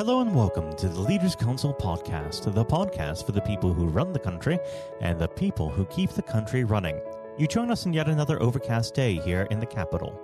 Hello 0.00 0.22
and 0.22 0.34
welcome 0.34 0.74
to 0.76 0.88
the 0.88 0.98
Leaders 0.98 1.36
Council 1.36 1.74
podcast, 1.74 2.50
the 2.54 2.64
podcast 2.64 3.26
for 3.26 3.32
the 3.32 3.40
people 3.42 3.74
who 3.74 3.84
run 3.84 4.14
the 4.14 4.18
country 4.18 4.58
and 5.02 5.18
the 5.18 5.28
people 5.28 5.68
who 5.68 5.84
keep 5.84 6.08
the 6.12 6.22
country 6.22 6.64
running. 6.64 6.98
You 7.36 7.46
join 7.46 7.70
us 7.70 7.84
in 7.84 7.92
yet 7.92 8.08
another 8.08 8.40
overcast 8.40 8.94
day 8.94 9.16
here 9.16 9.46
in 9.50 9.60
the 9.60 9.66
capital. 9.66 10.18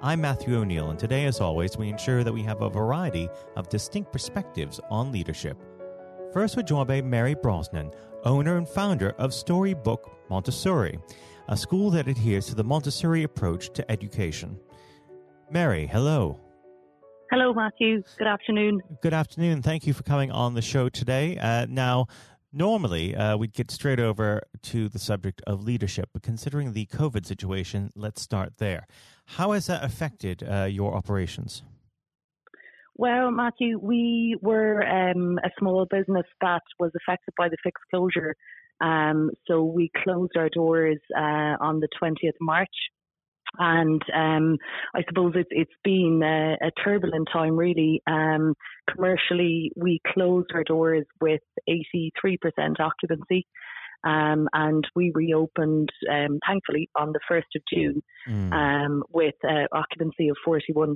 I'm 0.00 0.20
Matthew 0.20 0.56
O'Neill, 0.56 0.90
and 0.90 0.98
today, 0.98 1.24
as 1.24 1.40
always, 1.40 1.76
we 1.76 1.88
ensure 1.88 2.22
that 2.22 2.32
we 2.32 2.44
have 2.44 2.62
a 2.62 2.70
variety 2.70 3.28
of 3.56 3.68
distinct 3.68 4.12
perspectives 4.12 4.78
on 4.90 5.10
leadership. 5.10 5.60
First, 6.32 6.56
we're 6.56 6.62
joined 6.62 6.86
by 6.86 7.02
Mary 7.02 7.34
Brosnan, 7.34 7.90
owner 8.22 8.58
and 8.58 8.68
founder 8.68 9.10
of 9.18 9.34
Storybook 9.34 10.08
Montessori, 10.30 11.00
a 11.48 11.56
school 11.56 11.90
that 11.90 12.06
adheres 12.06 12.46
to 12.46 12.54
the 12.54 12.62
Montessori 12.62 13.24
approach 13.24 13.72
to 13.72 13.90
education. 13.90 14.56
Mary, 15.50 15.84
hello. 15.88 16.38
Hello, 17.30 17.52
Matthew. 17.52 18.02
Good 18.18 18.28
afternoon. 18.28 18.80
Good 19.02 19.12
afternoon. 19.12 19.60
Thank 19.60 19.84
you 19.84 19.92
for 19.92 20.04
coming 20.04 20.30
on 20.30 20.54
the 20.54 20.62
show 20.62 20.88
today. 20.88 21.36
Uh, 21.36 21.66
now, 21.68 22.06
normally 22.52 23.16
uh, 23.16 23.36
we'd 23.36 23.52
get 23.52 23.70
straight 23.72 23.98
over 23.98 24.42
to 24.62 24.88
the 24.88 25.00
subject 25.00 25.42
of 25.44 25.64
leadership, 25.64 26.08
but 26.12 26.22
considering 26.22 26.72
the 26.72 26.86
COVID 26.86 27.26
situation, 27.26 27.90
let's 27.96 28.22
start 28.22 28.58
there. 28.58 28.86
How 29.24 29.52
has 29.52 29.66
that 29.66 29.82
affected 29.82 30.44
uh, 30.48 30.64
your 30.70 30.94
operations? 30.94 31.64
Well, 32.94 33.32
Matthew, 33.32 33.78
we 33.80 34.38
were 34.40 34.86
um, 34.86 35.38
a 35.44 35.50
small 35.58 35.84
business 35.90 36.26
that 36.40 36.62
was 36.78 36.92
affected 36.94 37.34
by 37.36 37.48
the 37.48 37.56
fixed 37.62 37.84
closure. 37.90 38.36
Um, 38.80 39.32
so 39.48 39.64
we 39.64 39.90
closed 40.04 40.36
our 40.36 40.48
doors 40.48 41.00
uh, 41.16 41.56
on 41.60 41.80
the 41.80 41.88
20th 42.00 42.36
March. 42.40 42.74
And 43.58 44.02
um, 44.14 44.58
I 44.94 45.02
suppose 45.08 45.32
it's 45.34 45.48
it's 45.50 45.70
been 45.82 46.20
a, 46.22 46.66
a 46.66 46.70
turbulent 46.84 47.28
time, 47.32 47.56
really. 47.56 48.02
Um, 48.06 48.54
commercially, 48.90 49.72
we 49.76 50.00
closed 50.12 50.50
our 50.54 50.64
doors 50.64 51.06
with 51.20 51.40
83% 51.68 52.10
occupancy. 52.80 53.46
Um, 54.04 54.48
and 54.52 54.86
we 54.94 55.10
reopened, 55.14 55.88
um, 56.10 56.38
thankfully, 56.46 56.88
on 56.94 57.12
the 57.12 57.20
1st 57.28 57.56
of 57.56 57.62
June 57.72 58.02
mm. 58.28 58.52
um, 58.52 59.02
with 59.12 59.34
uh, 59.42 59.66
occupancy 59.72 60.28
of 60.28 60.36
41%. 60.46 60.94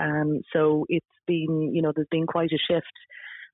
Um, 0.00 0.40
so 0.52 0.86
it's 0.88 1.06
been, 1.26 1.72
you 1.74 1.82
know, 1.82 1.92
there's 1.94 2.06
been 2.10 2.26
quite 2.26 2.50
a 2.52 2.72
shift. 2.72 2.86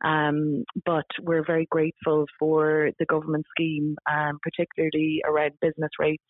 Um, 0.05 0.65
but 0.85 1.07
we're 1.23 1.47
very 1.47 1.67
grateful 1.71 2.27
for 2.39 2.91
the 2.99 3.07
government 3.07 3.47
scheme, 3.57 3.97
um, 4.11 4.39
particularly 4.43 5.23
around 5.25 5.53
business 5.63 5.93
rates 5.99 6.23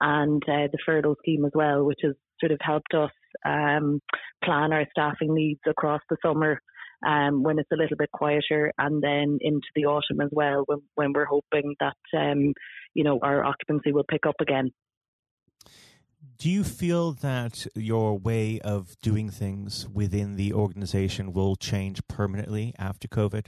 and 0.00 0.42
uh, 0.48 0.68
the 0.72 0.78
furlough 0.84 1.16
scheme 1.20 1.44
as 1.44 1.52
well, 1.54 1.84
which 1.84 2.00
has 2.02 2.14
sort 2.40 2.52
of 2.52 2.58
helped 2.62 2.94
us 2.94 3.10
um, 3.44 4.00
plan 4.44 4.72
our 4.72 4.86
staffing 4.90 5.34
needs 5.34 5.60
across 5.66 6.00
the 6.08 6.16
summer 6.24 6.60
um, 7.06 7.42
when 7.42 7.58
it's 7.58 7.70
a 7.72 7.76
little 7.76 7.96
bit 7.96 8.10
quieter, 8.12 8.72
and 8.78 9.02
then 9.02 9.38
into 9.40 9.66
the 9.74 9.86
autumn 9.86 10.20
as 10.20 10.30
well, 10.32 10.64
when, 10.66 10.78
when 10.94 11.12
we're 11.12 11.24
hoping 11.24 11.74
that 11.80 11.96
um, 12.16 12.52
you 12.94 13.04
know 13.04 13.18
our 13.22 13.44
occupancy 13.44 13.92
will 13.92 14.04
pick 14.08 14.26
up 14.26 14.36
again. 14.40 14.70
Do 16.38 16.50
you 16.50 16.64
feel 16.64 17.12
that 17.12 17.66
your 17.74 18.18
way 18.18 18.60
of 18.60 18.96
doing 19.02 19.30
things 19.30 19.88
within 19.88 20.36
the 20.36 20.52
organization 20.52 21.32
will 21.32 21.56
change 21.56 22.06
permanently 22.08 22.74
after 22.78 23.08
COVID? 23.08 23.46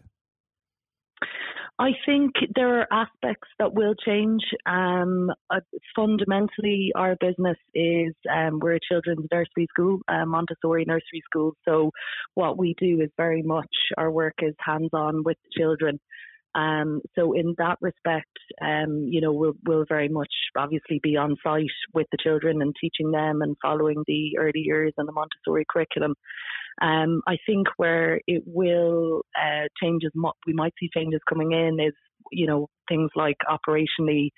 I 1.82 1.90
think 2.06 2.34
there 2.54 2.78
are 2.78 2.86
aspects 2.92 3.48
that 3.58 3.74
will 3.74 3.96
change. 4.06 4.42
Um, 4.66 5.32
uh, 5.50 5.58
fundamentally, 5.96 6.92
our 6.94 7.16
business 7.18 7.56
is 7.74 8.14
um, 8.32 8.60
we're 8.60 8.76
a 8.76 8.80
children's 8.88 9.26
nursery 9.32 9.66
school, 9.68 9.98
a 10.08 10.24
Montessori 10.24 10.84
nursery 10.84 11.22
school. 11.24 11.54
So, 11.64 11.90
what 12.34 12.56
we 12.56 12.76
do 12.78 13.00
is 13.00 13.10
very 13.16 13.42
much 13.42 13.74
our 13.98 14.12
work 14.12 14.34
is 14.42 14.54
hands 14.64 14.90
on 14.92 15.24
with 15.24 15.38
children. 15.58 15.98
Um, 16.54 17.00
so 17.14 17.32
in 17.32 17.54
that 17.58 17.78
respect, 17.80 18.36
um, 18.60 19.08
you 19.10 19.20
know, 19.20 19.32
we'll, 19.32 19.54
we'll 19.66 19.86
very 19.88 20.08
much 20.08 20.32
obviously 20.56 21.00
be 21.02 21.16
on 21.16 21.36
site 21.42 21.66
with 21.94 22.06
the 22.12 22.18
children 22.22 22.60
and 22.60 22.74
teaching 22.80 23.10
them 23.10 23.42
and 23.42 23.56
following 23.62 24.02
the 24.06 24.36
early 24.38 24.60
years 24.60 24.92
and 24.98 25.08
the 25.08 25.12
Montessori 25.12 25.64
curriculum. 25.68 26.14
Um, 26.80 27.22
I 27.26 27.36
think 27.46 27.68
where 27.76 28.20
it 28.26 28.42
will 28.46 29.22
uh, 29.36 29.68
changes, 29.82 30.10
we 30.46 30.52
might 30.52 30.74
see 30.78 30.90
changes 30.94 31.20
coming 31.28 31.52
in 31.52 31.78
is, 31.80 31.94
you 32.32 32.46
know, 32.46 32.68
things 32.88 33.10
like 33.14 33.36
operationally 33.48 34.30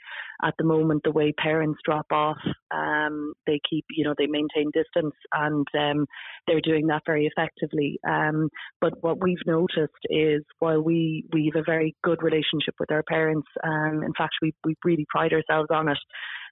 at 0.43 0.55
the 0.59 0.65
moment, 0.65 1.03
the 1.05 1.13
way 1.13 1.33
parents 1.33 1.81
drop 1.85 2.07
off, 2.13 2.39
um, 2.75 3.33
they 3.47 3.61
keep, 3.69 3.85
you 3.91 4.05
know, 4.05 4.15
they 4.19 4.27
maintain 4.27 4.71
distance 4.73 5.15
and 5.33 5.67
um, 5.79 6.07
they're 6.47 6.61
doing 6.61 6.89
that 6.89 7.03
very 7.07 7.27
effectively. 7.27 7.99
Um, 8.09 8.49
but 8.81 9.03
what 9.03 9.23
we've 9.23 9.47
noticed 9.47 9.93
is 10.11 10.43
while 10.59 10.83
we, 10.83 11.25
we 11.33 11.51
have 11.53 11.61
a 11.61 11.65
very 11.65 11.95
good 12.03 12.23
relationship 12.23 12.75
with 12.79 12.91
our 12.91 13.03
parents, 13.03 13.47
um, 13.63 14.03
in 14.05 14.13
fact, 14.17 14.35
we, 14.43 14.53
we 14.65 14.75
really 14.85 15.07
pride 15.09 15.33
ourselves 15.33 15.69
on 15.73 15.89
it, 15.89 15.99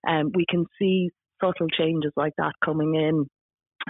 um, 0.09 0.31
we 0.35 0.47
can 0.49 0.65
see 0.79 1.11
subtle 1.41 1.69
changes 1.69 2.13
like 2.17 2.33
that 2.39 2.53
coming 2.65 2.95
in 2.95 3.27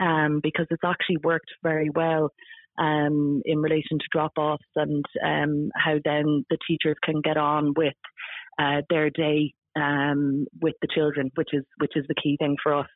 um, 0.01 0.41
because 0.43 0.67
it's 0.71 0.85
actually 0.85 1.19
worked 1.23 1.51
very 1.63 1.91
well 1.95 2.31
um, 2.79 3.43
in 3.45 3.59
relation 3.59 3.99
to 3.99 4.05
drop 4.11 4.33
offs 4.37 4.65
and 4.77 5.05
um, 5.25 5.71
how 5.75 5.95
then 6.05 6.45
the 6.51 6.59
teachers 6.67 6.97
can 7.03 7.21
get 7.23 7.37
on 7.37 7.75
with 7.77 7.95
uh, 8.59 8.83
their 8.89 9.11
day 9.11 9.55
um, 9.77 10.47
with 10.61 10.75
the 10.83 10.89
children, 10.95 11.31
which 11.35 11.51
is 11.53 11.65
which 11.79 11.93
is 11.97 12.05
the 12.09 12.15
key 12.23 12.37
thing 12.39 12.57
for 12.63 12.75
us. 12.75 12.89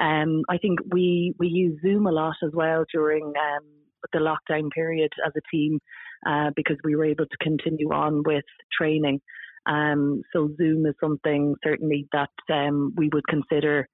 Um, 0.00 0.42
I 0.48 0.58
think 0.58 0.80
we 0.92 1.34
we 1.38 1.48
use 1.48 1.78
Zoom 1.82 2.06
a 2.06 2.12
lot 2.12 2.36
as 2.44 2.50
well 2.54 2.84
during 2.92 3.24
um, 3.26 3.64
the 4.12 4.18
lockdown 4.18 4.70
period 4.70 5.10
as 5.26 5.32
a 5.36 5.56
team 5.56 5.78
uh, 6.26 6.50
because 6.54 6.76
we 6.84 6.96
were 6.96 7.04
able 7.04 7.26
to 7.26 7.36
continue 7.40 7.92
on 7.92 8.22
with 8.24 8.44
training. 8.76 9.20
Um, 9.66 10.22
so 10.32 10.50
Zoom 10.56 10.86
is 10.86 10.94
something 11.00 11.56
certainly 11.64 12.06
that 12.12 12.30
um, 12.52 12.94
we 12.96 13.08
would 13.12 13.26
consider 13.28 13.88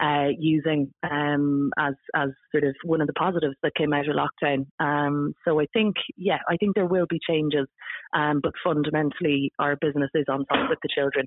uh, 0.00 0.28
using 0.38 0.92
um, 1.02 1.70
as 1.78 1.94
as 2.14 2.30
sort 2.52 2.64
of 2.64 2.74
one 2.84 3.00
of 3.00 3.06
the 3.06 3.12
positives 3.12 3.56
that 3.62 3.74
came 3.74 3.92
out 3.92 4.08
of 4.08 4.16
lockdown. 4.16 4.66
Um, 4.80 5.34
so 5.46 5.60
I 5.60 5.66
think, 5.72 5.96
yeah, 6.16 6.38
I 6.48 6.56
think 6.56 6.74
there 6.74 6.86
will 6.86 7.06
be 7.08 7.18
changes, 7.28 7.66
um, 8.14 8.40
but 8.42 8.52
fundamentally, 8.64 9.52
our 9.58 9.76
business 9.76 10.10
is 10.14 10.24
on 10.28 10.46
top 10.46 10.70
with 10.70 10.78
the 10.82 10.88
children. 10.94 11.26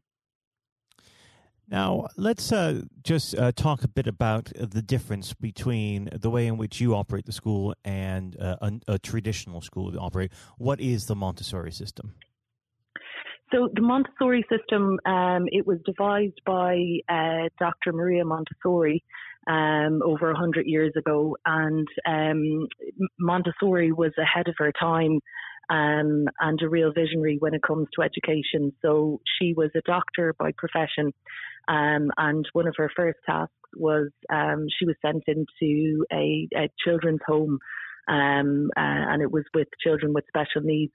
Now, 1.70 2.08
let's 2.16 2.52
uh, 2.54 2.84
just 3.04 3.36
uh, 3.36 3.52
talk 3.52 3.84
a 3.84 3.90
bit 3.90 4.08
about 4.08 4.52
the 4.56 4.82
difference 4.82 5.34
between 5.34 6.08
the 6.14 6.30
way 6.30 6.48
in 6.48 6.56
which 6.56 6.80
you 6.80 6.96
operate 6.96 7.26
the 7.26 7.34
school 7.34 7.76
and 7.84 8.40
uh, 8.40 8.56
a, 8.62 8.72
a, 8.88 9.00
traditional 9.00 9.60
school 9.60 9.94
operate. 10.00 10.32
What 10.58 10.80
is 10.80 11.08
the 11.08 11.16
Montessori 11.16 11.74
system? 11.74 12.14
So 13.54 13.70
the 13.74 13.82
Montessori 13.82 14.46
system, 14.52 15.00
um, 15.06 15.46
it 15.48 15.66
was 15.66 15.80
devised 15.86 16.42
by 16.46 16.78
uh, 17.08 17.48
Dr. 17.58 17.94
Maria 17.94 18.26
Montessori 18.26 19.04
um, 19.48 20.02
over 20.04 20.28
100 20.28 20.66
years 20.68 20.94
ago, 20.98 21.38
and 21.46 21.88
um, 22.06 22.68
Montessori 23.18 23.94
was 23.94 24.12
ahead 24.18 24.50
of 24.50 24.56
her 24.58 24.74
time 24.78 25.22
um, 25.70 26.26
and 26.42 26.62
a 26.62 26.68
real 26.68 26.92
visionary 26.92 27.38
when 27.40 27.54
it 27.54 27.62
comes 27.64 27.88
to 27.96 28.02
education. 28.02 28.74
So 28.82 29.22
she 29.40 29.54
was 29.54 29.70
a 29.76 29.82
doctor 29.86 30.36
by 30.38 30.52
profession, 30.58 31.14
um, 31.70 32.12
and 32.18 32.46
one 32.52 32.68
of 32.68 32.76
her 32.78 32.92
first 32.96 33.20
tasks 33.26 33.54
was 33.78 34.10
um, 34.30 34.66
she 34.78 34.86
was 34.86 34.96
sent 35.02 35.24
into 35.28 36.06
a, 36.12 36.50
a 36.54 36.70
children's 36.86 37.22
home, 37.26 37.60
uh, 38.10 38.14
and 38.76 39.22
it 39.22 39.32
was 39.32 39.44
with 39.54 39.68
children 39.82 40.14
with 40.14 40.26
special 40.28 40.62
needs. 40.62 40.94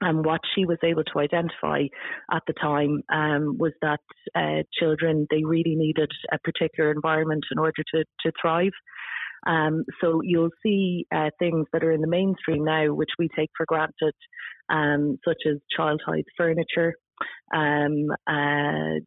And 0.00 0.24
what 0.24 0.40
she 0.54 0.66
was 0.66 0.78
able 0.82 1.04
to 1.04 1.20
identify 1.20 1.84
at 2.32 2.42
the 2.46 2.52
time 2.54 3.02
um, 3.12 3.56
was 3.58 3.72
that 3.80 4.00
uh, 4.34 4.62
children 4.78 5.26
they 5.30 5.44
really 5.44 5.76
needed 5.76 6.10
a 6.32 6.38
particular 6.38 6.90
environment 6.90 7.44
in 7.52 7.58
order 7.58 7.82
to 7.94 8.04
to 8.20 8.32
thrive. 8.40 8.72
Um, 9.46 9.84
so 10.00 10.20
you'll 10.22 10.50
see 10.62 11.06
uh, 11.14 11.30
things 11.38 11.66
that 11.72 11.84
are 11.84 11.92
in 11.92 12.00
the 12.00 12.08
mainstream 12.08 12.64
now, 12.64 12.92
which 12.92 13.10
we 13.18 13.28
take 13.36 13.50
for 13.56 13.66
granted, 13.66 14.14
um, 14.70 15.18
such 15.24 15.42
as 15.46 15.58
child 15.76 16.00
height 16.04 16.24
furniture. 16.36 16.94
Um, 17.54 18.06
uh, 18.26 18.98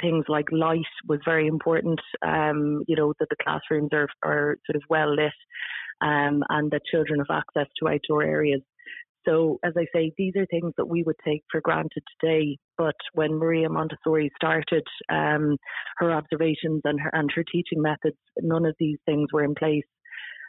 things 0.00 0.24
like 0.28 0.46
light 0.52 0.80
was 1.08 1.20
very 1.24 1.46
important. 1.46 2.00
Um, 2.26 2.82
you 2.86 2.96
know 2.96 3.14
that 3.18 3.28
the 3.30 3.36
classrooms 3.42 3.90
are, 3.92 4.08
are 4.22 4.58
sort 4.66 4.76
of 4.76 4.82
well 4.90 5.14
lit, 5.14 5.32
um, 6.02 6.42
and 6.50 6.70
that 6.72 6.82
children 6.90 7.20
have 7.20 7.42
access 7.42 7.70
to 7.78 7.88
outdoor 7.88 8.22
areas. 8.22 8.60
So, 9.26 9.58
as 9.64 9.72
I 9.76 9.86
say, 9.94 10.12
these 10.16 10.34
are 10.36 10.46
things 10.46 10.72
that 10.76 10.86
we 10.88 11.02
would 11.02 11.16
take 11.24 11.42
for 11.50 11.60
granted 11.60 12.02
today. 12.20 12.58
But 12.76 12.94
when 13.12 13.34
Maria 13.34 13.68
Montessori 13.68 14.30
started 14.36 14.84
um, 15.10 15.56
her 15.98 16.12
observations 16.12 16.82
and 16.84 17.00
her 17.00 17.10
and 17.12 17.30
her 17.34 17.44
teaching 17.44 17.80
methods, 17.80 18.16
none 18.40 18.66
of 18.66 18.74
these 18.78 18.98
things 19.06 19.28
were 19.32 19.44
in 19.44 19.54
place. 19.54 19.84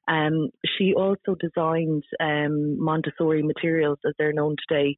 Um, 0.08 0.50
she 0.78 0.94
also 0.94 1.36
designed 1.40 2.04
um, 2.20 2.78
Montessori 2.80 3.42
materials 3.42 3.98
as 4.06 4.14
they're 4.18 4.34
known 4.34 4.56
today. 4.68 4.98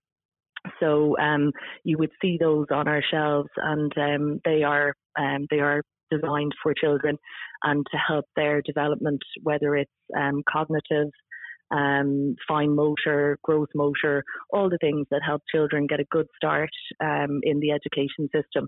So 0.79 1.17
um, 1.17 1.51
you 1.83 1.97
would 1.97 2.11
see 2.21 2.37
those 2.39 2.65
on 2.71 2.87
our 2.87 3.01
shelves, 3.09 3.49
and 3.57 3.91
um, 3.97 4.39
they 4.43 4.63
are 4.63 4.93
um, 5.17 5.45
they 5.49 5.59
are 5.59 5.81
designed 6.09 6.53
for 6.63 6.73
children 6.73 7.17
and 7.63 7.85
to 7.91 7.97
help 7.97 8.25
their 8.35 8.61
development, 8.61 9.21
whether 9.43 9.75
it's 9.75 9.91
cognitive 10.49 11.09
um, 11.71 12.35
fine 12.47 12.75
motor, 12.75 13.37
gross 13.43 13.67
motor, 13.75 14.23
all 14.51 14.69
the 14.69 14.77
things 14.79 15.07
that 15.11 15.21
help 15.25 15.41
children 15.53 15.87
get 15.87 15.99
a 15.99 16.05
good 16.11 16.27
start 16.35 16.69
um, 17.01 17.39
in 17.43 17.59
the 17.59 17.71
education 17.71 18.29
system. 18.33 18.67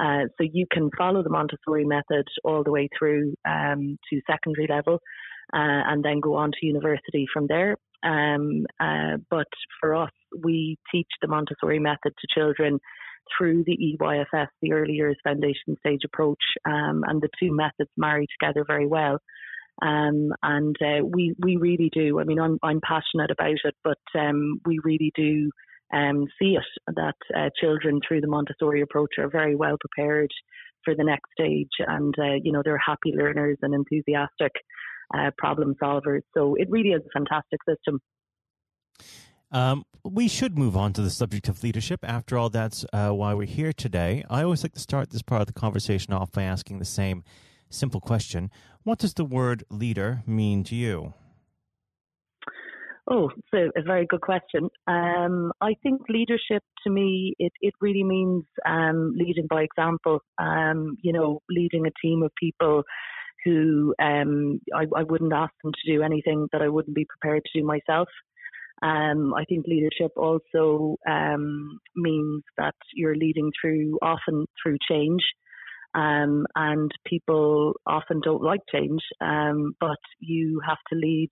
Uh, 0.00 0.24
so 0.38 0.48
you 0.52 0.66
can 0.70 0.88
follow 0.96 1.22
the 1.22 1.30
Montessori 1.30 1.84
method 1.84 2.26
all 2.44 2.64
the 2.64 2.70
way 2.70 2.88
through 2.98 3.34
um, 3.46 3.98
to 4.08 4.20
secondary 4.30 4.66
level 4.68 5.00
uh, 5.52 5.82
and 5.88 6.04
then 6.04 6.20
go 6.20 6.36
on 6.36 6.52
to 6.52 6.66
university 6.66 7.26
from 7.32 7.46
there. 7.48 7.76
Um, 8.02 8.64
uh, 8.78 9.18
but 9.28 9.48
for 9.80 9.94
us, 9.94 10.12
we 10.42 10.78
teach 10.90 11.08
the 11.20 11.28
Montessori 11.28 11.78
method 11.78 12.14
to 12.18 12.34
children 12.34 12.78
through 13.36 13.64
the 13.64 13.76
EYFS, 14.00 14.48
the 14.62 14.72
Early 14.72 14.94
Years 14.94 15.18
Foundation 15.22 15.76
Stage 15.80 16.00
Approach, 16.04 16.42
um, 16.64 17.04
and 17.06 17.20
the 17.20 17.28
two 17.38 17.54
methods 17.54 17.90
marry 17.96 18.26
together 18.38 18.64
very 18.66 18.86
well. 18.86 19.18
Um, 19.82 20.32
and 20.42 20.76
uh, 20.80 21.04
we 21.04 21.34
we 21.38 21.56
really 21.56 21.90
do. 21.92 22.20
I 22.20 22.24
mean, 22.24 22.38
I'm 22.38 22.58
I'm 22.62 22.80
passionate 22.80 23.30
about 23.30 23.58
it, 23.64 23.74
but 23.82 23.98
um, 24.18 24.60
we 24.66 24.78
really 24.84 25.12
do 25.14 25.50
um, 25.92 26.26
see 26.38 26.56
it 26.56 26.94
that 26.94 27.16
uh, 27.36 27.50
children 27.60 28.00
through 28.06 28.20
the 28.20 28.28
Montessori 28.28 28.82
approach 28.82 29.14
are 29.18 29.30
very 29.30 29.56
well 29.56 29.76
prepared 29.80 30.30
for 30.84 30.94
the 30.94 31.04
next 31.04 31.30
stage, 31.38 31.70
and 31.78 32.14
uh, 32.18 32.34
you 32.42 32.52
know 32.52 32.62
they're 32.64 32.78
happy 32.78 33.12
learners 33.14 33.58
and 33.62 33.74
enthusiastic 33.74 34.52
uh, 35.14 35.30
problem 35.38 35.74
solvers. 35.82 36.22
So 36.34 36.54
it 36.54 36.68
really 36.70 36.90
is 36.90 37.02
a 37.04 37.18
fantastic 37.18 37.60
system. 37.68 38.00
Um, 39.52 39.84
we 40.04 40.28
should 40.28 40.56
move 40.56 40.76
on 40.76 40.92
to 40.92 41.02
the 41.02 41.10
subject 41.10 41.48
of 41.48 41.62
leadership. 41.62 42.00
After 42.04 42.38
all, 42.38 42.50
that's 42.50 42.84
uh, 42.92 43.10
why 43.10 43.34
we're 43.34 43.46
here 43.46 43.72
today. 43.72 44.24
I 44.30 44.42
always 44.44 44.62
like 44.62 44.74
to 44.74 44.80
start 44.80 45.10
this 45.10 45.22
part 45.22 45.40
of 45.40 45.48
the 45.48 45.52
conversation 45.52 46.12
off 46.12 46.30
by 46.30 46.44
asking 46.44 46.78
the 46.78 46.84
same 46.84 47.24
simple 47.70 48.00
question 48.00 48.50
What 48.82 48.98
does 48.98 49.14
the 49.14 49.24
word 49.24 49.64
leader 49.70 50.22
mean 50.26 50.64
to 50.64 50.74
you? 50.74 51.14
Oh, 53.12 53.28
so 53.52 53.70
a 53.76 53.82
very 53.82 54.06
good 54.06 54.20
question. 54.20 54.68
Um, 54.86 55.52
I 55.60 55.74
think 55.82 56.02
leadership 56.08 56.62
to 56.84 56.90
me, 56.90 57.34
it, 57.40 57.52
it 57.60 57.74
really 57.80 58.04
means 58.04 58.44
um, 58.64 59.14
leading 59.16 59.48
by 59.48 59.62
example. 59.62 60.20
Um, 60.38 60.96
you 61.02 61.12
know, 61.12 61.40
leading 61.50 61.86
a 61.86 62.06
team 62.06 62.22
of 62.22 62.30
people 62.38 62.84
who 63.44 63.94
um, 64.00 64.60
I, 64.74 64.84
I, 64.96 65.02
wouldn't 65.02 65.32
ask 65.32 65.52
them 65.64 65.72
to 65.72 65.92
do 65.92 66.02
anything 66.02 66.46
that 66.52 66.62
I 66.62 66.68
wouldn't 66.68 66.94
be 66.94 67.06
prepared 67.06 67.42
to 67.44 67.60
do 67.60 67.66
myself. 67.66 68.08
Um, 68.82 69.34
I 69.34 69.44
think 69.44 69.66
leadership 69.66 70.12
also 70.16 70.96
um, 71.08 71.78
means 71.96 72.42
that 72.58 72.74
you're 72.94 73.16
leading 73.16 73.50
through 73.60 73.98
often 74.02 74.46
through 74.62 74.76
change. 74.88 75.22
Um, 75.94 76.46
and 76.54 76.90
people 77.04 77.74
often 77.86 78.20
don't 78.22 78.42
like 78.42 78.60
change, 78.72 79.00
um, 79.20 79.74
but 79.80 79.98
you 80.20 80.60
have 80.66 80.78
to 80.90 80.96
lead 80.96 81.30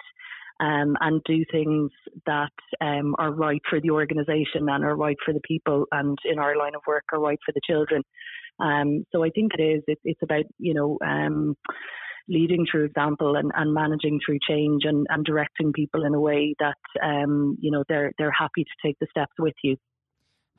um, 0.60 0.96
and 1.00 1.22
do 1.25 1.44
things 1.52 1.90
that 2.26 2.50
um, 2.81 3.14
are 3.19 3.32
right 3.32 3.60
for 3.70 3.81
the 3.81 3.90
organisation 3.90 4.69
and 4.69 4.84
are 4.84 4.96
right 4.96 5.16
for 5.25 5.32
the 5.32 5.40
people, 5.46 5.87
and 5.93 6.19
in 6.25 6.38
our 6.38 6.56
line 6.56 6.75
of 6.75 6.82
work, 6.87 7.05
are 7.12 7.20
right 7.20 7.38
for 7.46 7.52
the 7.52 7.60
children. 7.69 8.02
Um, 8.60 9.05
so 9.12 9.22
I 9.22 9.31
think 9.31 9.52
it 9.56 9.62
is. 9.62 9.82
It, 9.87 9.99
it's 10.05 10.22
about 10.22 10.44
you 10.58 10.75
know 10.75 10.99
um, 11.06 11.55
leading 12.28 12.66
through 12.70 12.84
example 12.84 13.37
and, 13.37 13.50
and 13.55 13.72
managing 13.72 14.20
through 14.25 14.38
change 14.49 14.82
and, 14.84 15.06
and 15.10 15.25
directing 15.25 15.72
people 15.72 16.05
in 16.05 16.14
a 16.14 16.20
way 16.20 16.55
that 16.58 16.76
um, 17.02 17.56
you 17.60 17.70
know 17.70 17.84
they're 17.88 18.12
they're 18.19 18.32
happy 18.32 18.64
to 18.64 18.87
take 18.87 18.96
the 19.00 19.06
steps 19.10 19.32
with 19.38 19.55
you. 19.62 19.76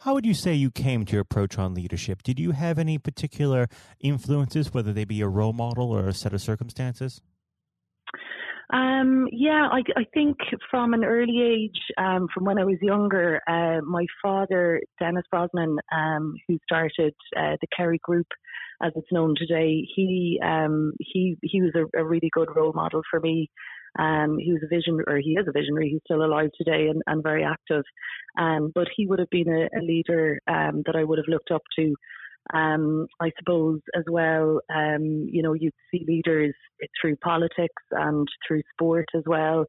How 0.03 0.13
would 0.13 0.25
you 0.25 0.33
say 0.33 0.53
you 0.53 0.71
came 0.71 1.03
to 1.05 1.13
your 1.13 1.21
approach 1.21 1.57
on 1.57 1.73
leadership? 1.73 2.23
Did 2.23 2.39
you 2.39 2.51
have 2.51 2.79
any 2.79 2.97
particular 2.97 3.67
influences, 3.99 4.73
whether 4.73 4.93
they 4.93 5.03
be 5.03 5.19
a 5.19 5.27
role 5.27 5.51
model 5.51 5.91
or 5.91 6.07
a 6.07 6.13
set 6.13 6.33
of 6.33 6.41
circumstances? 6.41 7.21
Um, 8.71 9.27
yeah, 9.31 9.67
I, 9.69 9.81
I, 9.97 10.05
think 10.13 10.37
from 10.69 10.93
an 10.93 11.03
early 11.03 11.41
age, 11.41 11.81
um, 11.97 12.27
from 12.31 12.45
when 12.45 12.59
I 12.59 12.65
was 12.65 12.77
younger, 12.81 13.41
uh, 13.47 13.81
my 13.83 14.05
father, 14.21 14.79
Denis 14.99 15.25
Brosnan, 15.31 15.79
um, 15.91 16.35
who 16.47 16.59
started 16.63 17.15
uh, 17.35 17.57
the 17.59 17.67
Kerry 17.75 17.99
Group, 18.03 18.27
as 18.81 18.93
it's 18.95 19.11
known 19.11 19.33
today, 19.35 19.87
he 19.95 20.39
um, 20.43 20.93
he 20.99 21.35
he 21.41 21.61
was 21.61 21.71
a, 21.75 21.99
a, 21.99 22.05
really 22.05 22.29
good 22.31 22.49
role 22.55 22.71
model 22.73 23.01
for 23.09 23.19
me. 23.19 23.49
Um, 23.99 24.37
he 24.39 24.53
was 24.53 24.61
a 24.63 24.67
vision, 24.67 24.99
or 25.07 25.17
he 25.17 25.31
is 25.31 25.45
a 25.47 25.51
visionary. 25.51 25.89
He's 25.89 26.01
still 26.05 26.23
alive 26.23 26.51
today 26.57 26.87
and, 26.87 27.01
and 27.07 27.21
very 27.21 27.43
active. 27.43 27.83
Um, 28.39 28.71
but 28.73 28.87
he 28.95 29.05
would 29.07 29.19
have 29.19 29.29
been 29.29 29.49
a, 29.49 29.63
a 29.77 29.81
leader 29.81 30.39
that 30.47 30.95
I 30.95 31.03
would 31.03 31.19
have 31.19 31.27
looked 31.27 31.51
up 31.51 31.63
to. 31.77 31.93
Um, 32.53 33.07
I 33.21 33.31
suppose 33.37 33.81
as 33.95 34.05
well, 34.09 34.61
um, 34.73 35.27
you 35.29 35.43
know, 35.43 35.53
you 35.53 35.71
see 35.91 36.05
leaders 36.07 36.55
through 36.99 37.17
politics 37.17 37.83
and 37.91 38.27
through 38.47 38.61
sport 38.73 39.05
as 39.15 39.23
well. 39.25 39.65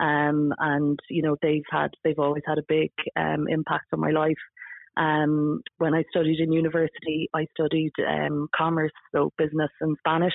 Um, 0.00 0.52
and, 0.58 0.98
you 1.10 1.22
know, 1.22 1.36
they've 1.42 1.62
had, 1.70 1.90
they've 2.02 2.18
always 2.18 2.44
had 2.46 2.58
a 2.58 2.68
big 2.68 2.90
um, 3.16 3.46
impact 3.48 3.86
on 3.92 4.00
my 4.00 4.10
life. 4.10 4.42
Um, 4.96 5.62
when 5.78 5.94
I 5.94 6.04
studied 6.10 6.40
in 6.40 6.52
university, 6.52 7.28
I 7.34 7.46
studied 7.58 7.92
um, 8.08 8.48
commerce, 8.56 8.92
so 9.14 9.30
business 9.36 9.70
and 9.80 9.96
Spanish. 9.98 10.34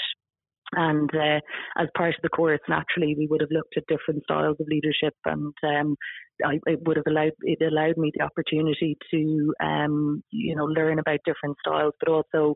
And 0.73 1.09
uh, 1.15 1.39
as 1.77 1.87
part 1.95 2.15
of 2.15 2.21
the 2.23 2.29
course, 2.29 2.59
naturally, 2.67 3.15
we 3.17 3.27
would 3.27 3.41
have 3.41 3.51
looked 3.51 3.77
at 3.77 3.87
different 3.87 4.23
styles 4.23 4.57
of 4.59 4.67
leadership, 4.67 5.13
and 5.25 5.53
um, 5.63 5.95
I, 6.45 6.59
it 6.65 6.79
would 6.85 6.97
have 6.97 7.07
allowed 7.07 7.33
it 7.41 7.61
allowed 7.61 7.97
me 7.97 8.11
the 8.13 8.23
opportunity 8.23 8.97
to, 9.11 9.53
um, 9.63 10.23
you 10.31 10.55
know, 10.55 10.65
learn 10.65 10.99
about 10.99 11.19
different 11.25 11.57
styles, 11.65 11.93
but 11.99 12.09
also 12.09 12.55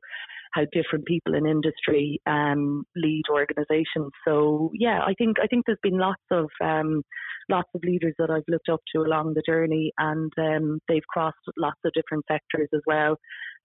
how 0.53 0.63
different 0.73 1.05
people 1.05 1.33
in 1.33 1.45
industry 1.45 2.19
um, 2.27 2.83
lead 2.95 3.23
organisations. 3.31 4.11
So 4.27 4.71
yeah, 4.73 4.99
I 5.01 5.13
think 5.17 5.37
I 5.41 5.47
think 5.47 5.65
there's 5.65 5.77
been 5.81 5.97
lots 5.97 6.23
of 6.29 6.49
um, 6.63 7.03
lots 7.49 7.69
of 7.73 7.81
leaders 7.83 8.13
that 8.19 8.29
I've 8.29 8.43
looked 8.47 8.69
up 8.69 8.81
to 8.93 9.01
along 9.01 9.33
the 9.33 9.43
journey, 9.45 9.91
and 9.97 10.31
um, 10.37 10.79
they've 10.87 11.07
crossed 11.09 11.37
lots 11.57 11.79
of 11.85 11.93
different 11.93 12.25
sectors 12.29 12.69
as 12.73 12.81
well. 12.85 13.17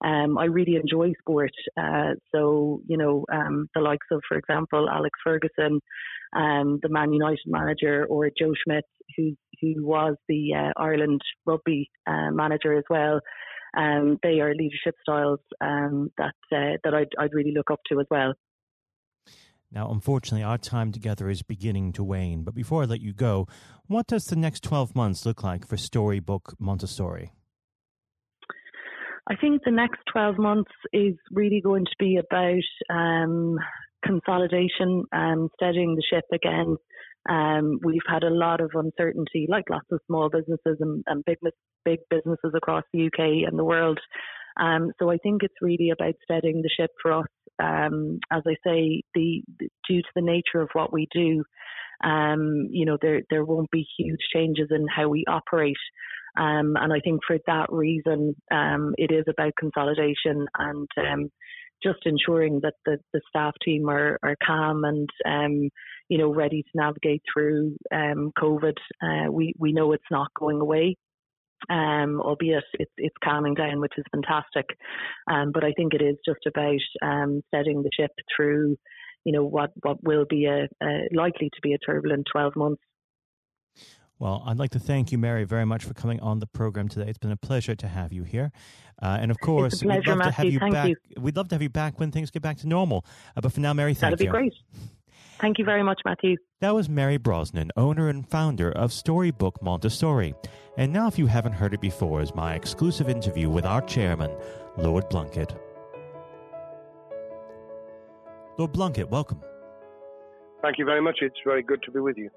Um, 0.03 0.37
I 0.37 0.45
really 0.45 0.75
enjoy 0.75 1.13
sport, 1.19 1.51
uh, 1.79 2.13
so 2.33 2.81
you 2.87 2.97
know 2.97 3.25
um, 3.31 3.67
the 3.75 3.81
likes 3.81 4.07
of, 4.11 4.21
for 4.27 4.37
example, 4.37 4.87
Alex 4.89 5.17
Ferguson, 5.23 5.79
um, 6.35 6.79
the 6.81 6.89
Man 6.89 7.11
United 7.11 7.39
manager, 7.47 8.05
or 8.09 8.29
Joe 8.29 8.53
Schmidt, 8.63 8.85
who 9.17 9.35
who 9.61 9.85
was 9.85 10.15
the 10.27 10.53
uh, 10.53 10.79
Ireland 10.79 11.21
rugby 11.45 11.89
uh, 12.05 12.31
manager 12.31 12.77
as 12.77 12.83
well. 12.89 13.19
Um, 13.77 14.17
they 14.23 14.39
are 14.39 14.55
leadership 14.55 14.95
styles 15.01 15.39
um, 15.61 16.11
that 16.17 16.35
uh, 16.51 16.77
that 16.83 16.93
I'd, 16.93 17.09
I'd 17.19 17.33
really 17.33 17.53
look 17.53 17.69
up 17.69 17.81
to 17.91 17.99
as 17.99 18.07
well. 18.09 18.33
Now, 19.71 19.91
unfortunately, 19.91 20.43
our 20.43 20.57
time 20.57 20.91
together 20.91 21.29
is 21.29 21.41
beginning 21.41 21.91
to 21.93 22.03
wane. 22.03 22.43
But 22.43 22.55
before 22.55 22.83
I 22.83 22.85
let 22.85 23.01
you 23.01 23.13
go, 23.13 23.47
what 23.87 24.07
does 24.07 24.25
the 24.25 24.37
next 24.37 24.63
12 24.63 24.95
months 24.95 25.25
look 25.25 25.43
like 25.43 25.67
for 25.67 25.75
Storybook 25.75 26.53
Montessori? 26.57 27.33
I 29.29 29.35
think 29.35 29.63
the 29.65 29.71
next 29.71 29.99
12 30.13 30.37
months 30.37 30.71
is 30.93 31.15
really 31.31 31.59
going 31.59 31.83
to 31.83 31.95
be 31.99 32.17
about 32.17 32.95
um, 32.95 33.57
consolidation 34.05 35.03
and 35.11 35.49
steadying 35.55 35.95
the 35.95 36.03
ship 36.09 36.23
again. 36.33 36.77
Um, 37.29 37.79
we've 37.83 37.99
had 38.07 38.23
a 38.23 38.29
lot 38.29 38.61
of 38.61 38.71
uncertainty, 38.73 39.47
like 39.49 39.69
lots 39.69 39.87
of 39.91 39.99
small 40.07 40.29
businesses 40.29 40.77
and, 40.79 41.03
and 41.07 41.23
big, 41.25 41.37
big 41.83 41.99
businesses 42.09 42.53
across 42.55 42.83
the 42.93 43.07
UK 43.07 43.47
and 43.47 43.57
the 43.57 43.65
world. 43.65 43.99
Um, 44.59 44.91
so 44.99 45.11
I 45.11 45.17
think 45.17 45.43
it's 45.43 45.61
really 45.61 45.91
about 45.91 46.15
steadying 46.23 46.61
the 46.61 46.69
ship 46.75 46.91
for 47.01 47.13
us. 47.13 47.27
Um, 47.59 48.19
as 48.31 48.43
I 48.47 48.55
say, 48.65 49.01
the, 49.13 49.43
due 49.87 50.01
to 50.01 50.09
the 50.15 50.21
nature 50.21 50.61
of 50.61 50.69
what 50.73 50.93
we 50.93 51.07
do, 51.11 51.43
um, 52.03 52.67
you 52.69 52.85
know, 52.85 52.97
there 53.01 53.21
there 53.31 53.43
won't 53.43 53.71
be 53.71 53.85
huge 53.97 54.19
changes 54.33 54.67
in 54.69 54.85
how 54.87 55.09
we 55.09 55.25
operate. 55.27 55.77
Um, 56.37 56.75
and 56.75 56.93
I 56.93 56.99
think 57.03 57.21
for 57.25 57.37
that 57.47 57.71
reason, 57.71 58.35
um, 58.51 58.93
it 58.97 59.11
is 59.11 59.25
about 59.27 59.53
consolidation 59.59 60.45
and 60.59 60.87
just 61.83 61.99
ensuring 62.05 62.59
that 62.63 62.73
the, 62.85 62.97
the 63.13 63.21
staff 63.29 63.53
team 63.63 63.89
are, 63.89 64.17
are 64.23 64.35
calm 64.45 64.83
and 64.83 65.09
um, 65.25 65.69
you 66.09 66.17
know 66.17 66.33
ready 66.33 66.63
to 66.63 66.69
navigate 66.73 67.21
through 67.31 67.77
um, 67.93 68.31
COVID. 68.37 68.75
Uh, 69.01 69.31
we 69.31 69.53
we 69.57 69.73
know 69.73 69.91
it's 69.91 70.03
not 70.11 70.27
going 70.39 70.61
away, 70.61 70.95
um, 71.69 72.21
albeit 72.21 72.63
it's 72.73 72.91
it's 72.97 73.15
calming 73.23 73.53
down, 73.53 73.79
which 73.79 73.93
is 73.97 74.05
fantastic. 74.11 74.65
Um, 75.29 75.51
but 75.53 75.63
I 75.63 75.71
think 75.73 75.93
it 75.93 76.01
is 76.01 76.17
just 76.25 76.45
about 76.47 76.79
um, 77.01 77.41
setting 77.53 77.83
the 77.83 77.89
ship 77.97 78.11
through, 78.35 78.77
you 79.23 79.33
know, 79.33 79.43
what 79.43 79.71
what 79.83 80.03
will 80.03 80.25
be 80.29 80.45
a, 80.45 80.67
a 80.83 81.07
likely 81.13 81.49
to 81.49 81.61
be 81.61 81.73
a 81.73 81.77
turbulent 81.77 82.27
twelve 82.31 82.55
months. 82.55 82.81
Well, 84.19 84.41
I'd 84.47 84.57
like 84.57 84.71
to 84.71 84.79
thank 84.79 85.11
you, 85.11 85.19
Mary, 85.19 85.43
very 85.43 85.65
much 85.65 85.85
for 85.85 85.93
coming 85.93 86.19
on 86.21 86.39
the 86.39 86.47
program 86.47 86.87
today. 86.87 87.07
It's 87.07 87.19
been 87.19 87.31
a 87.31 87.37
pleasure 87.37 87.75
to 87.75 87.87
have 87.87 88.11
you 88.11 88.23
here, 88.23 88.51
uh, 88.99 89.19
and 89.21 89.29
of 89.29 89.39
course, 89.39 89.83
pleasure, 89.83 89.99
we'd 89.99 90.07
love 90.07 90.17
Matthew. 90.17 90.31
to 90.31 90.35
have 90.35 90.53
you 90.53 90.59
thank 90.59 90.73
back. 90.73 90.89
You. 90.89 90.95
We'd 91.21 91.35
love 91.35 91.49
to 91.49 91.55
have 91.55 91.61
you 91.61 91.69
back 91.69 91.99
when 91.99 92.11
things 92.11 92.31
get 92.31 92.41
back 92.41 92.57
to 92.57 92.67
normal. 92.67 93.05
Uh, 93.35 93.41
but 93.41 93.53
for 93.53 93.59
now, 93.59 93.73
Mary, 93.73 93.93
thank 93.93 94.17
That'd 94.17 94.25
you. 94.25 94.31
That'd 94.31 94.43
be 94.43 94.49
great. 94.49 94.89
Thank 95.39 95.59
you 95.59 95.65
very 95.65 95.83
much, 95.83 96.01
Matthew. 96.03 96.37
That 96.61 96.73
was 96.73 96.89
Mary 96.89 97.17
Brosnan, 97.17 97.71
owner 97.77 98.09
and 98.09 98.27
founder 98.27 98.71
of 98.71 98.91
Storybook 98.91 99.61
Montessori. 99.61 100.33
And 100.77 100.91
now, 100.91 101.07
if 101.07 101.19
you 101.19 101.27
haven't 101.27 101.53
heard 101.53 101.75
it 101.75 101.81
before, 101.81 102.21
is 102.21 102.33
my 102.33 102.55
exclusive 102.55 103.07
interview 103.07 103.49
with 103.49 103.65
our 103.65 103.81
chairman, 103.81 104.31
Lord 104.77 105.09
Blunkett. 105.09 105.55
Lord 108.57 108.73
Blunkett, 108.73 109.09
welcome. 109.09 109.39
Thank 110.63 110.79
you 110.79 110.85
very 110.85 111.01
much. 111.01 111.19
It's 111.21 111.37
very 111.45 111.61
good 111.61 111.83
to 111.83 111.91
be 111.91 111.99
with 111.99 112.17
you. 112.17 112.31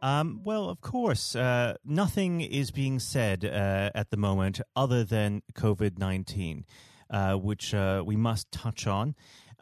Um, 0.00 0.40
well, 0.44 0.68
of 0.70 0.80
course, 0.80 1.36
uh, 1.36 1.74
nothing 1.84 2.40
is 2.40 2.70
being 2.70 2.98
said 2.98 3.44
uh, 3.44 3.90
at 3.94 4.10
the 4.10 4.16
moment 4.16 4.60
other 4.74 5.04
than 5.04 5.42
COVID 5.54 5.98
19, 5.98 6.64
uh, 7.10 7.34
which 7.34 7.74
uh, 7.74 8.02
we 8.04 8.16
must 8.16 8.50
touch 8.50 8.86
on. 8.86 9.14